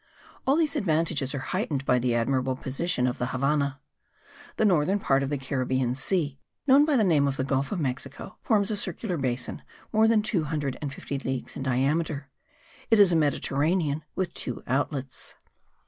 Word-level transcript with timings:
All 0.47 0.55
these 0.55 0.75
advantages 0.75 1.35
are 1.35 1.53
heightened 1.53 1.85
by 1.85 1.99
the 1.99 2.15
admirable 2.15 2.55
position 2.55 3.05
of 3.05 3.19
the 3.19 3.27
Havannah. 3.27 3.79
The 4.55 4.65
northern 4.65 4.99
part 4.99 5.21
of 5.21 5.29
the 5.29 5.37
Caribbean 5.37 5.93
Sea, 5.93 6.39
known 6.65 6.85
by 6.85 6.95
the 6.97 7.03
name 7.03 7.27
of 7.27 7.37
the 7.37 7.43
Gulf 7.43 7.71
of 7.71 7.79
Mexico, 7.79 8.39
forms 8.41 8.71
a 8.71 8.75
circular 8.77 9.15
basin 9.17 9.61
more 9.93 10.07
than 10.07 10.23
two 10.23 10.45
hundred 10.45 10.75
and 10.81 10.91
fifty 10.91 11.19
leagues 11.19 11.55
in 11.55 11.61
diameter: 11.61 12.31
it 12.89 12.99
is 12.99 13.11
a 13.11 13.15
Mediterranean 13.15 14.03
with 14.15 14.33
two 14.33 14.63
outlets. 14.65 15.35